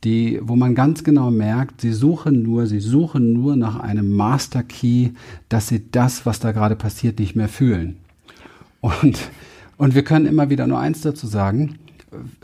[0.04, 4.64] die, wo man ganz genau merkt, sie suchen nur, sie suchen nur nach einem Master
[4.64, 5.10] Key,
[5.50, 7.98] dass sie das, was da gerade passiert, nicht mehr fühlen.
[8.80, 9.20] Und,
[9.76, 11.80] und wir können immer wieder nur eins dazu sagen,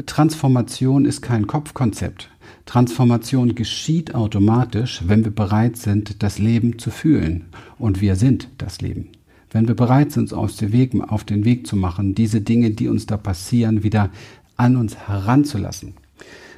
[0.06, 2.30] Transformation ist kein Kopfkonzept.
[2.66, 7.46] Transformation geschieht automatisch, wenn wir bereit sind, das Leben zu fühlen.
[7.78, 9.10] Und wir sind das Leben.
[9.52, 10.60] Wenn wir bereit sind, uns
[11.04, 14.10] auf den Weg zu machen, diese Dinge, die uns da passieren, wieder
[14.58, 15.94] an uns heranzulassen.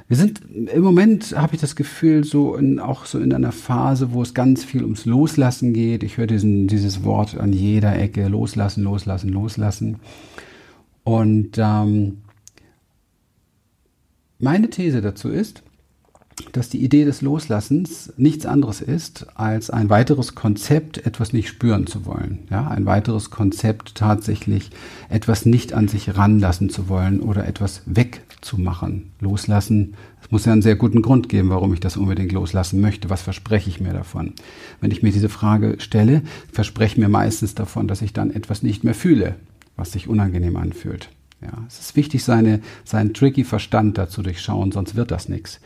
[0.08, 4.12] Wir sind im Moment, habe ich das Gefühl, so in, auch so in einer Phase,
[4.12, 6.02] wo es ganz viel ums Loslassen geht.
[6.02, 9.96] Ich höre diesen, dieses Wort an jeder Ecke, loslassen, loslassen, loslassen.
[11.04, 12.18] Und ähm,
[14.38, 15.62] meine These dazu ist,
[16.52, 21.86] dass die Idee des Loslassens nichts anderes ist, als ein weiteres Konzept, etwas nicht spüren
[21.86, 22.40] zu wollen.
[22.50, 24.70] Ja, ein weiteres Konzept, tatsächlich
[25.08, 29.10] etwas nicht an sich ranlassen zu wollen oder etwas wegzumachen.
[29.20, 33.10] Loslassen, es muss ja einen sehr guten Grund geben, warum ich das unbedingt loslassen möchte.
[33.10, 34.34] Was verspreche ich mir davon?
[34.80, 36.22] Wenn ich mir diese Frage stelle,
[36.52, 39.34] verspreche ich mir meistens davon, dass ich dann etwas nicht mehr fühle,
[39.76, 41.08] was sich unangenehm anfühlt.
[41.40, 45.60] Ja, es ist wichtig, seine, seinen tricky Verstand dazu durchschauen, sonst wird das nichts.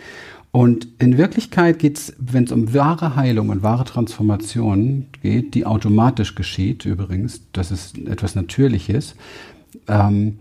[0.50, 5.64] Und in Wirklichkeit geht es, wenn es um wahre Heilung und wahre Transformation geht, die
[5.64, 9.14] automatisch geschieht übrigens, das ist etwas Natürliches,
[9.88, 10.38] ähm,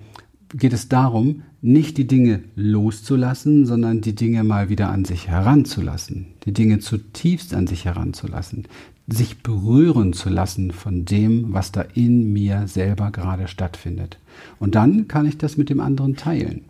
[0.53, 6.27] geht es darum, nicht die Dinge loszulassen, sondern die Dinge mal wieder an sich heranzulassen,
[6.45, 8.67] die Dinge zutiefst an sich heranzulassen,
[9.07, 14.17] sich berühren zu lassen von dem, was da in mir selber gerade stattfindet.
[14.59, 16.61] Und dann kann ich das mit dem anderen teilen.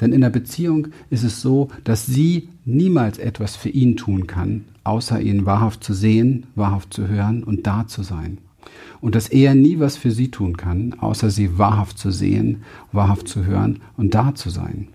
[0.00, 4.64] Denn in der Beziehung ist es so, dass sie niemals etwas für ihn tun kann,
[4.84, 8.38] außer ihn wahrhaft zu sehen, wahrhaft zu hören und da zu sein.
[9.00, 13.28] Und dass er nie was für sie tun kann, außer sie wahrhaft zu sehen, wahrhaft
[13.28, 14.88] zu hören und da zu sein.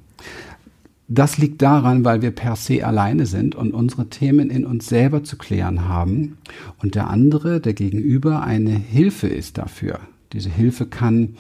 [1.08, 5.24] Das liegt daran, weil wir per se alleine sind und unsere Themen in uns selber
[5.24, 6.38] zu klären haben
[6.82, 10.00] und der andere, der Gegenüber, eine Hilfe ist dafür.
[10.32, 11.36] Diese Hilfe kann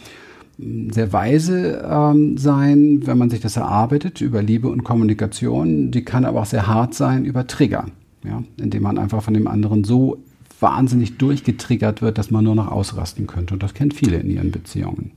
[0.58, 5.92] hm, sehr weise ähm, sein, wenn man sich das erarbeitet über Liebe und Kommunikation.
[5.92, 7.86] Die kann aber auch sehr hart sein über Trigger,
[8.24, 10.18] ja, indem man einfach von dem anderen so
[10.60, 13.54] wahnsinnig durchgetriggert wird, dass man nur noch ausrasten könnte.
[13.54, 15.12] Und das kennt viele in ihren Beziehungen.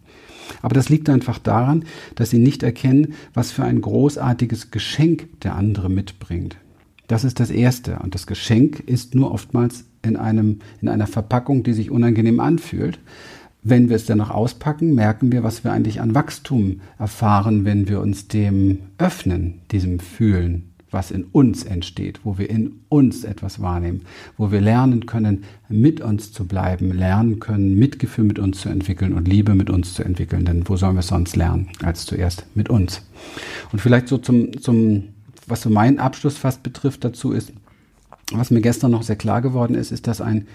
[0.62, 5.54] Aber das liegt einfach daran, dass sie nicht erkennen, was für ein großartiges Geschenk der
[5.56, 6.56] andere mitbringt.
[7.08, 7.98] Das ist das Erste.
[8.02, 12.98] Und das Geschenk ist nur oftmals in, einem, in einer Verpackung, die sich unangenehm anfühlt.
[13.62, 17.88] Wenn wir es dann noch auspacken, merken wir, was wir eigentlich an Wachstum erfahren, wenn
[17.88, 23.60] wir uns dem öffnen, diesem Fühlen, was in uns entsteht, wo wir in uns etwas
[23.60, 24.02] wahrnehmen,
[24.36, 29.12] wo wir lernen können, mit uns zu bleiben, lernen können, Mitgefühl mit uns zu entwickeln
[29.12, 30.44] und Liebe mit uns zu entwickeln.
[30.44, 33.02] Denn wo sollen wir sonst lernen, als zuerst mit uns?
[33.72, 35.04] Und vielleicht so zum, zum
[35.46, 37.52] was so meinen Abschluss fast betrifft dazu ist,
[38.32, 40.46] was mir gestern noch sehr klar geworden ist, ist, dass ein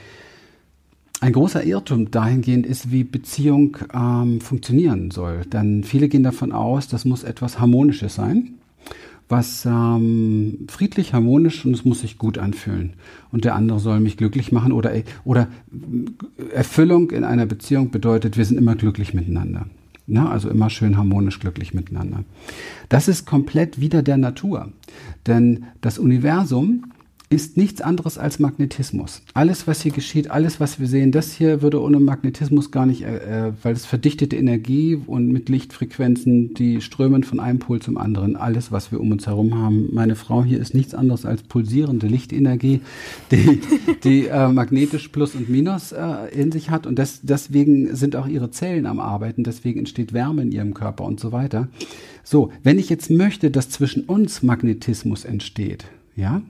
[1.21, 5.45] ein großer Irrtum dahingehend ist, wie Beziehung ähm, funktionieren soll.
[5.45, 8.55] Denn viele gehen davon aus, das muss etwas Harmonisches sein
[9.31, 12.93] was ähm, friedlich, harmonisch und es muss sich gut anfühlen.
[13.31, 14.91] Und der andere soll mich glücklich machen oder,
[15.23, 15.47] oder
[16.53, 19.65] Erfüllung in einer Beziehung bedeutet, wir sind immer glücklich miteinander.
[20.07, 22.25] Na, also immer schön harmonisch glücklich miteinander.
[22.89, 24.73] Das ist komplett wieder der Natur.
[25.25, 26.91] Denn das Universum
[27.31, 29.21] ist nichts anderes als Magnetismus.
[29.33, 33.03] Alles, was hier geschieht, alles, was wir sehen, das hier würde ohne Magnetismus gar nicht,
[33.03, 37.97] äh, äh, weil es verdichtete Energie und mit Lichtfrequenzen, die strömen von einem Pol zum
[37.97, 38.35] anderen.
[38.35, 39.87] Alles, was wir um uns herum haben.
[39.93, 42.81] Meine Frau hier ist nichts anderes als pulsierende Lichtenergie,
[43.31, 43.61] die,
[44.03, 46.85] die äh, magnetisch Plus und Minus äh, in sich hat.
[46.85, 51.05] Und das, deswegen sind auch ihre Zellen am Arbeiten, deswegen entsteht Wärme in ihrem Körper
[51.05, 51.69] und so weiter.
[52.25, 55.85] So, wenn ich jetzt möchte, dass zwischen uns Magnetismus entsteht,
[56.17, 56.41] ja,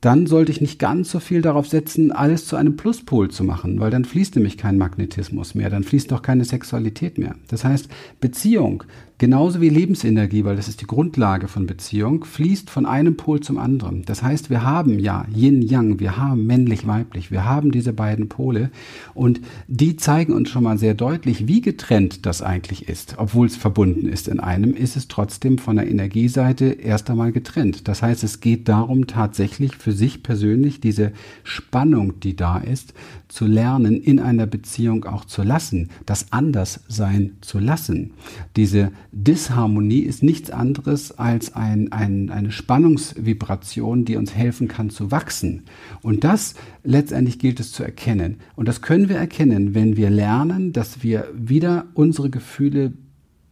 [0.00, 3.80] dann sollte ich nicht ganz so viel darauf setzen, alles zu einem Pluspol zu machen,
[3.80, 7.34] weil dann fließt nämlich kein Magnetismus mehr, dann fließt auch keine Sexualität mehr.
[7.48, 7.88] Das heißt,
[8.20, 8.84] Beziehung
[9.20, 13.58] Genauso wie Lebensenergie, weil das ist die Grundlage von Beziehung, fließt von einem Pol zum
[13.58, 14.02] anderen.
[14.06, 18.70] Das heißt, wir haben ja Yin-Yang, wir haben männlich-weiblich, wir haben diese beiden Pole
[19.12, 23.16] und die zeigen uns schon mal sehr deutlich, wie getrennt das eigentlich ist.
[23.18, 27.88] Obwohl es verbunden ist in einem, ist es trotzdem von der Energieseite erst einmal getrennt.
[27.88, 31.12] Das heißt, es geht darum, tatsächlich für sich persönlich diese
[31.44, 32.94] Spannung, die da ist,
[33.28, 38.12] zu lernen, in einer Beziehung auch zu lassen, das Anderssein zu lassen.
[38.56, 45.10] Diese Disharmonie ist nichts anderes als ein, ein, eine Spannungsvibration, die uns helfen kann zu
[45.10, 45.64] wachsen.
[46.00, 48.36] Und das letztendlich gilt es zu erkennen.
[48.54, 52.92] Und das können wir erkennen, wenn wir lernen, dass wir wieder unsere Gefühle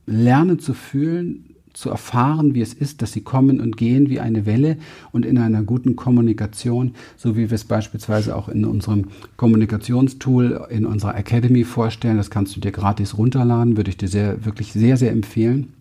[0.06, 1.47] lernen zu fühlen,
[1.78, 4.76] zu erfahren, wie es ist, dass sie kommen und gehen wie eine Welle
[5.12, 10.84] und in einer guten Kommunikation, so wie wir es beispielsweise auch in unserem Kommunikationstool in
[10.84, 12.16] unserer Academy vorstellen.
[12.16, 15.72] Das kannst du dir gratis runterladen, würde ich dir sehr, wirklich sehr, sehr empfehlen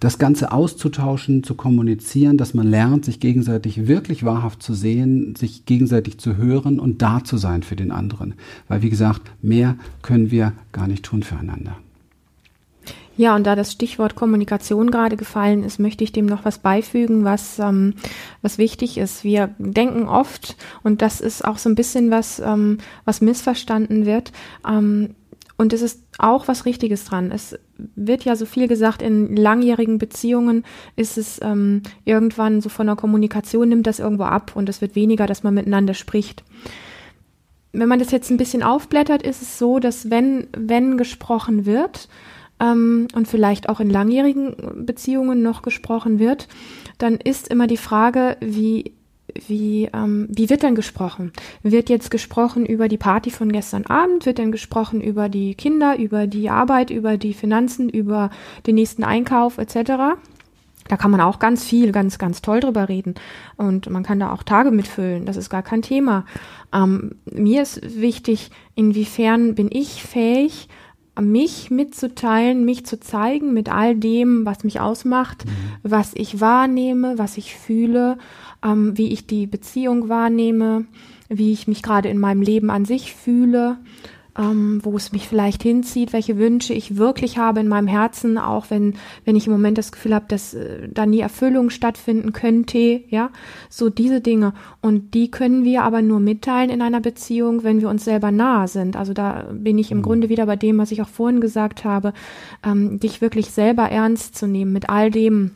[0.00, 5.64] das Ganze auszutauschen, zu kommunizieren, dass man lernt, sich gegenseitig wirklich wahrhaft zu sehen, sich
[5.64, 8.34] gegenseitig zu hören und da zu sein für den anderen.
[8.68, 11.76] Weil, wie gesagt, mehr können wir gar nicht tun füreinander.
[13.18, 17.24] Ja, und da das Stichwort Kommunikation gerade gefallen ist, möchte ich dem noch was beifügen,
[17.24, 17.94] was, ähm,
[18.42, 19.24] was wichtig ist.
[19.24, 24.30] Wir denken oft, und das ist auch so ein bisschen was, ähm, was missverstanden wird,
[24.66, 25.16] ähm,
[25.56, 27.32] und es ist auch was Richtiges dran.
[27.32, 27.58] Es
[27.96, 32.94] wird ja so viel gesagt, in langjährigen Beziehungen ist es ähm, irgendwann so von der
[32.94, 36.44] Kommunikation nimmt das irgendwo ab und es wird weniger, dass man miteinander spricht.
[37.72, 42.08] Wenn man das jetzt ein bisschen aufblättert, ist es so, dass wenn, wenn gesprochen wird,
[42.60, 46.48] ähm, und vielleicht auch in langjährigen Beziehungen noch gesprochen wird,
[46.98, 48.92] dann ist immer die Frage, wie
[49.46, 51.32] wie, ähm, wie wird denn gesprochen?
[51.62, 54.26] Wird jetzt gesprochen über die Party von gestern Abend?
[54.26, 58.30] Wird denn gesprochen über die Kinder, über die Arbeit, über die Finanzen, über
[58.66, 60.16] den nächsten Einkauf etc.?
[60.88, 63.14] Da kann man auch ganz viel, ganz, ganz toll drüber reden.
[63.56, 65.26] Und man kann da auch Tage mitfüllen.
[65.26, 66.24] Das ist gar kein Thema.
[66.72, 70.68] Ähm, mir ist wichtig, inwiefern bin ich fähig,
[71.20, 75.50] mich mitzuteilen, mich zu zeigen mit all dem, was mich ausmacht, mhm.
[75.82, 78.18] was ich wahrnehme, was ich fühle,
[78.64, 80.86] ähm, wie ich die Beziehung wahrnehme,
[81.28, 83.78] wie ich mich gerade in meinem Leben an sich fühle
[84.38, 88.66] ähm, wo es mich vielleicht hinzieht, welche Wünsche ich wirklich habe in meinem Herzen, auch
[88.70, 93.02] wenn, wenn ich im Moment das Gefühl habe, dass äh, da nie Erfüllung stattfinden könnte,
[93.08, 93.30] ja,
[93.68, 94.54] so diese Dinge.
[94.80, 98.68] Und die können wir aber nur mitteilen in einer Beziehung, wenn wir uns selber nahe
[98.68, 98.96] sind.
[98.96, 100.02] Also da bin ich im mhm.
[100.02, 102.12] Grunde wieder bei dem, was ich auch vorhin gesagt habe,
[102.64, 105.50] ähm, dich wirklich selber ernst zu nehmen mit all dem,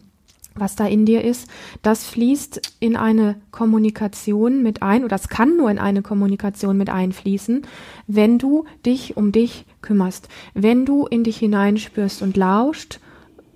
[0.55, 1.49] was da in dir ist,
[1.83, 6.91] das fließt in eine Kommunikation mit ein, oder es kann nur in eine Kommunikation mit
[6.91, 7.62] einfließen,
[8.07, 13.01] wenn du dich um dich kümmerst, wenn du in dich hineinspürst und lauscht,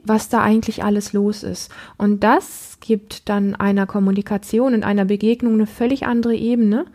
[0.04, 1.70] was da eigentlich alles los ist.
[1.98, 6.86] Und das gibt dann einer Kommunikation und einer Begegnung eine völlig andere Ebene.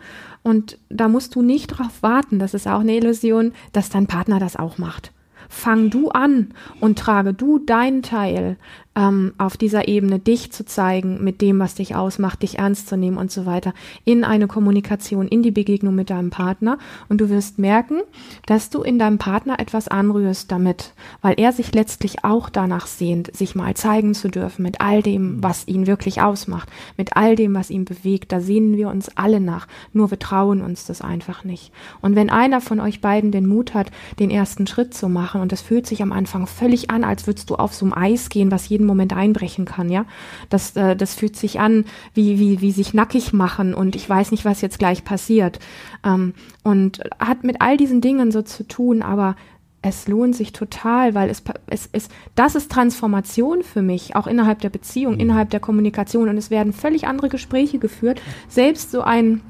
[0.42, 4.40] Und da musst du nicht darauf warten, das ist auch eine Illusion, dass dein Partner
[4.40, 5.12] das auch macht
[5.52, 8.56] fang du an und trage du deinen Teil
[8.94, 12.96] ähm, auf dieser Ebene, dich zu zeigen mit dem, was dich ausmacht, dich ernst zu
[12.96, 13.72] nehmen und so weiter,
[14.04, 16.78] in eine Kommunikation, in die Begegnung mit deinem Partner.
[17.08, 18.00] Und du wirst merken,
[18.46, 23.34] dass du in deinem Partner etwas anrührst damit, weil er sich letztlich auch danach sehnt,
[23.34, 27.54] sich mal zeigen zu dürfen mit all dem, was ihn wirklich ausmacht, mit all dem,
[27.54, 28.32] was ihn bewegt.
[28.32, 29.66] Da sehnen wir uns alle nach.
[29.92, 31.72] Nur wir trauen uns das einfach nicht.
[32.00, 35.52] Und wenn einer von euch beiden den Mut hat, den ersten Schritt zu machen, und
[35.52, 38.50] das fühlt sich am Anfang völlig an, als würdest du auf so einem Eis gehen,
[38.50, 40.04] was jeden Moment einbrechen kann, ja.
[40.48, 44.30] Das, äh, das fühlt sich an, wie, wie, wie sich nackig machen und ich weiß
[44.30, 45.58] nicht, was jetzt gleich passiert.
[46.04, 49.36] Ähm, und hat mit all diesen Dingen so zu tun, aber
[49.82, 54.60] es lohnt sich total, weil es, es, es, das ist Transformation für mich, auch innerhalb
[54.60, 55.20] der Beziehung, mhm.
[55.20, 56.28] innerhalb der Kommunikation.
[56.28, 58.22] Und es werden völlig andere Gespräche geführt.
[58.48, 59.40] Selbst so ein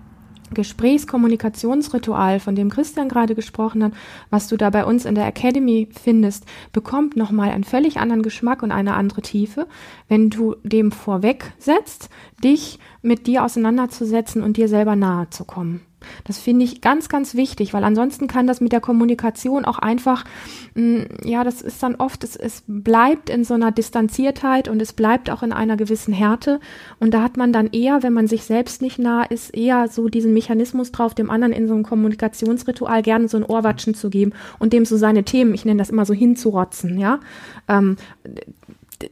[0.55, 3.93] Gesprächskommunikationsritual, von dem Christian gerade gesprochen hat,
[4.31, 8.63] was du da bei uns in der Academy findest, bekommt nochmal einen völlig anderen Geschmack
[8.63, 9.67] und eine andere Tiefe,
[10.09, 12.09] wenn du dem vorweg setzt,
[12.43, 15.81] dich mit dir auseinanderzusetzen und dir selber nahe zu kommen.
[16.25, 20.25] Das finde ich ganz, ganz wichtig, weil ansonsten kann das mit der Kommunikation auch einfach,
[20.75, 24.81] mh, mm, ja, das ist dann oft, es, es bleibt in so einer Distanziertheit und
[24.83, 26.61] es bleibt auch in einer gewissen Härte.
[26.99, 30.09] Und da hat man dann eher, wenn man sich selbst nicht nah ist, eher so
[30.09, 34.33] diesen Mechanismus drauf, dem anderen in so einem Kommunikationsritual gerne so ein Ohrwatschen zu geben
[34.59, 37.21] und dem so seine Themen, ich nenne das immer so hinzurotzen, ja.
[37.69, 37.97] Ähm,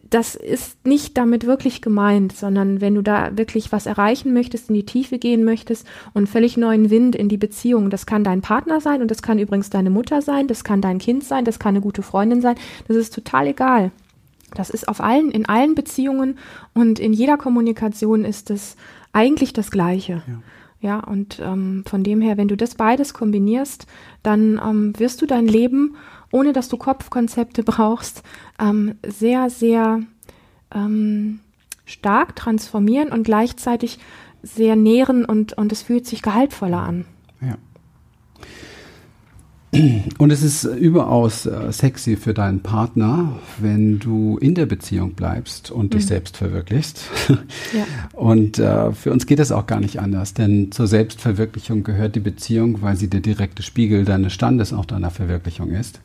[0.09, 4.74] das ist nicht damit wirklich gemeint, sondern wenn du da wirklich was erreichen möchtest, in
[4.74, 8.81] die Tiefe gehen möchtest und völlig neuen Wind in die Beziehung, das kann dein Partner
[8.81, 11.70] sein und das kann übrigens deine Mutter sein, das kann dein Kind sein, das kann
[11.70, 12.57] eine gute Freundin sein,
[12.88, 13.90] das ist total egal.
[14.55, 16.38] Das ist auf allen, in allen Beziehungen
[16.74, 18.76] und in jeder Kommunikation ist es
[19.12, 20.22] eigentlich das Gleiche.
[20.26, 20.42] Ja.
[20.83, 23.87] Ja, und ähm, von dem her, wenn du das beides kombinierst,
[24.22, 25.96] dann ähm, wirst du dein Leben
[26.32, 28.22] ohne dass du Kopfkonzepte brauchst,
[28.58, 30.02] ähm, sehr, sehr
[30.74, 31.40] ähm,
[31.84, 33.98] stark transformieren und gleichzeitig
[34.42, 37.04] sehr nähren und, und es fühlt sich gehaltvoller an.
[40.18, 45.70] Und es ist überaus äh, sexy für deinen Partner, wenn du in der Beziehung bleibst
[45.70, 45.90] und mhm.
[45.90, 47.04] dich selbst verwirklichst.
[47.72, 47.85] Ja.
[48.18, 52.20] Und äh, für uns geht das auch gar nicht anders, denn zur Selbstverwirklichung gehört die
[52.20, 56.00] Beziehung, weil sie der direkte Spiegel deines Standes auch deiner Verwirklichung ist.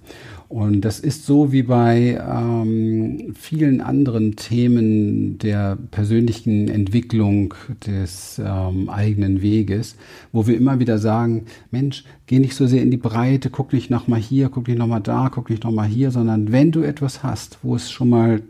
[0.47, 7.55] Und das ist so wie bei ähm, vielen anderen Themen der persönlichen Entwicklung
[7.85, 9.95] des ähm, eigenen Weges,
[10.31, 13.89] wo wir immer wieder sagen, Mensch, geh nicht so sehr in die Breite, guck nicht
[13.89, 16.71] noch mal hier, guck nicht noch mal da, guck nicht noch mal hier, sondern wenn
[16.71, 18.43] du etwas hast, wo es schon mal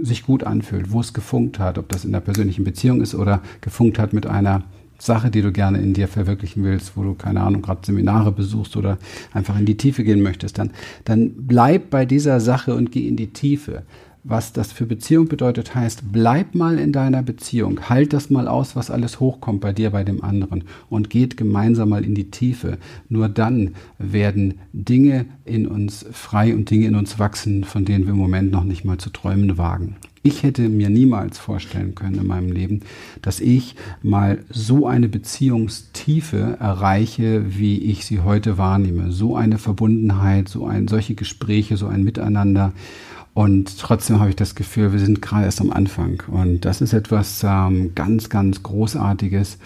[0.00, 3.42] sich gut anfühlt, wo es gefunkt hat, ob das in der persönlichen Beziehung ist oder
[3.60, 4.64] gefunkt hat mit einer
[5.02, 8.76] Sache, die du gerne in dir verwirklichen willst, wo du, keine Ahnung, gerade Seminare besuchst
[8.76, 8.98] oder
[9.32, 10.70] einfach in die Tiefe gehen möchtest, dann,
[11.04, 13.82] dann bleib bei dieser Sache und geh in die Tiefe.
[14.24, 18.76] Was das für Beziehung bedeutet, heißt, bleib mal in deiner Beziehung, halt das mal aus,
[18.76, 22.78] was alles hochkommt bei dir, bei dem anderen und geht gemeinsam mal in die Tiefe.
[23.08, 28.12] Nur dann werden Dinge in uns frei und Dinge in uns wachsen, von denen wir
[28.12, 29.96] im Moment noch nicht mal zu träumen wagen.
[30.24, 32.80] Ich hätte mir niemals vorstellen können in meinem Leben,
[33.22, 39.10] dass ich mal so eine Beziehungstiefe erreiche, wie ich sie heute wahrnehme.
[39.10, 42.72] So eine Verbundenheit, so ein, solche Gespräche, so ein Miteinander.
[43.34, 46.22] Und trotzdem habe ich das Gefühl, wir sind gerade erst am Anfang.
[46.26, 49.58] Und das ist etwas ähm, ganz, ganz Großartiges,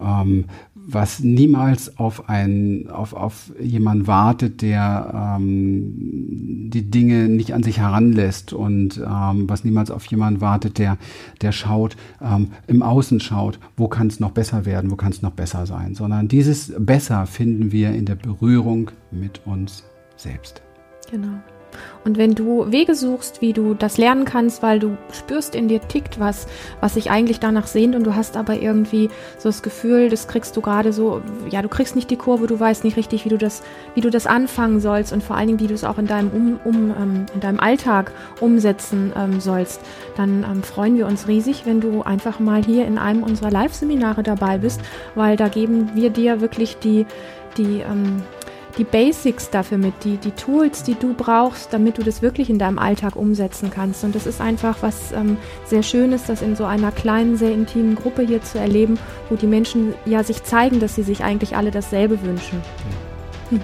[0.00, 0.46] ähm,
[0.88, 7.78] was niemals auf ein, auf, auf jemanden wartet, der ähm, die Dinge nicht an sich
[7.78, 10.96] heranlässt und ähm, was niemals auf jemanden wartet, der,
[11.42, 15.22] der schaut, ähm, im Außen schaut, wo kann es noch besser werden, wo kann es
[15.22, 19.82] noch besser sein, sondern dieses Besser finden wir in der Berührung mit uns
[20.16, 20.62] selbst.
[21.10, 21.40] Genau.
[22.04, 25.80] Und wenn du Wege suchst, wie du das lernen kannst, weil du spürst, in dir
[25.80, 26.46] tickt was,
[26.80, 30.56] was sich eigentlich danach sehnt und du hast aber irgendwie so das Gefühl, das kriegst
[30.56, 31.20] du gerade so,
[31.50, 33.62] ja, du kriegst nicht die Kurve, du weißt nicht richtig, wie du das,
[33.94, 36.30] wie du das anfangen sollst und vor allen Dingen, wie du es auch in deinem,
[36.30, 39.80] um, um, ähm, in deinem Alltag umsetzen ähm, sollst,
[40.16, 44.22] dann ähm, freuen wir uns riesig, wenn du einfach mal hier in einem unserer Live-Seminare
[44.22, 44.80] dabei bist,
[45.14, 47.06] weil da geben wir dir wirklich die,
[47.56, 48.22] die, ähm,
[48.78, 52.58] die Basics dafür mit, die, die Tools, die du brauchst, damit du das wirklich in
[52.58, 54.04] deinem Alltag umsetzen kannst.
[54.04, 57.94] Und das ist einfach was ähm, sehr Schönes, das in so einer kleinen, sehr intimen
[57.94, 58.98] Gruppe hier zu erleben,
[59.30, 62.60] wo die Menschen ja sich zeigen, dass sie sich eigentlich alle dasselbe wünschen.
[63.50, 63.60] Hm.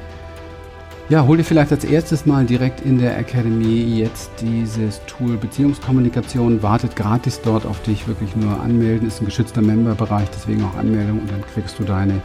[1.08, 6.62] Ja, hol dir vielleicht als erstes mal direkt in der Academy jetzt dieses Tool Beziehungskommunikation.
[6.62, 8.08] Wartet gratis dort auf dich.
[8.08, 9.08] Wirklich nur anmelden.
[9.08, 12.22] Ist ein geschützter Memberbereich, deswegen auch Anmeldung und dann kriegst du deine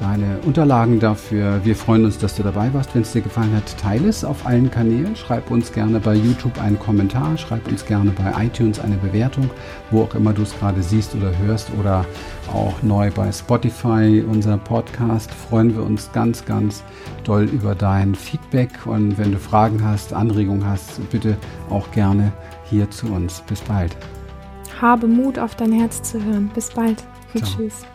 [0.00, 1.60] deine Unterlagen dafür.
[1.64, 2.94] Wir freuen uns, dass du dabei warst.
[2.94, 5.16] Wenn es dir gefallen hat, teile es auf allen Kanälen.
[5.16, 7.36] Schreib uns gerne bei YouTube einen Kommentar.
[7.36, 9.50] Schreib uns gerne bei iTunes eine Bewertung,
[9.90, 12.04] wo auch immer du es gerade siehst oder hörst oder
[12.52, 15.30] auch neu bei Spotify, unser Podcast.
[15.30, 16.84] Freuen wir uns ganz, ganz
[17.24, 18.70] doll über dein Feedback.
[18.86, 21.36] Und wenn du Fragen hast, Anregungen hast, bitte
[21.70, 22.32] auch gerne
[22.64, 23.42] hier zu uns.
[23.48, 23.96] Bis bald.
[24.80, 26.50] Habe Mut, auf dein Herz zu hören.
[26.54, 27.02] Bis bald.
[27.34, 27.42] Ciao.
[27.56, 27.86] Tschüss.